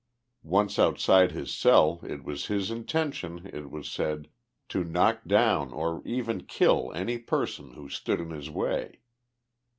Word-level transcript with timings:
Once 0.41 0.79
out 0.79 0.97
side 0.97 1.31
his 1.31 1.53
cell 1.53 1.99
it 2.01 2.23
was 2.23 2.47
his 2.47 2.71
intention, 2.71 3.45
it 3.53 3.69
was 3.69 3.87
said, 3.87 4.29
to 4.67 4.83
knock 4.83 5.25
down, 5.27 5.71
or 5.71 6.01
even 6.07 6.41
kill, 6.41 6.91
any 6.95 7.19
person, 7.19 7.73
who 7.73 7.87
stood 7.87 8.19
in 8.19 8.31
his 8.31 8.49
way. 8.49 9.01